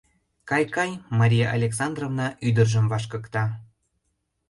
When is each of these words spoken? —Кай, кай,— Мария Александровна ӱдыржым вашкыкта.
—Кай, 0.49 0.63
кай,— 0.75 0.91
Мария 1.19 1.47
Александровна 1.57 2.27
ӱдыржым 2.47 2.85
вашкыкта. 2.91 3.43